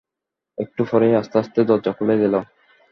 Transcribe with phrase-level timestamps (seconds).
[0.57, 2.33] একটু পরেই আস্তে আস্তে দরজা খুলে গেল।